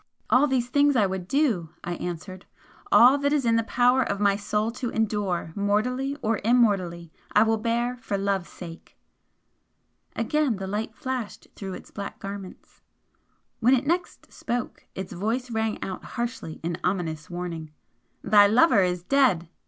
"All 0.31 0.47
these 0.47 0.67
things 0.67 0.95
I 0.95 1.05
would 1.05 1.27
do!" 1.27 1.69
I 1.83 1.93
answered 1.93 2.47
"All 2.91 3.19
that 3.19 3.31
is 3.31 3.45
in 3.45 3.55
the 3.55 3.63
power 3.63 4.01
of 4.01 4.19
my 4.19 4.35
soul 4.35 4.71
to 4.71 4.89
endure 4.89 5.53
mortally 5.55 6.17
or 6.23 6.41
immortally, 6.43 7.11
I 7.33 7.43
will 7.43 7.57
bear 7.59 7.97
for 7.97 8.17
Love's 8.17 8.49
sake!" 8.49 8.97
Again 10.15 10.55
the 10.55 10.65
light 10.65 10.95
flashed 10.95 11.49
through 11.55 11.75
its 11.75 11.91
black 11.91 12.17
garments. 12.17 12.81
When 13.59 13.75
it 13.75 13.85
next 13.85 14.33
spoke, 14.33 14.87
its 14.95 15.13
voice 15.13 15.51
rang 15.51 15.77
out 15.83 16.03
harshly 16.03 16.59
in 16.63 16.79
ominous 16.83 17.29
warning. 17.29 17.69
"Thy 18.23 18.47
lover 18.47 18.81
is 18.81 19.03
dead!" 19.03 19.49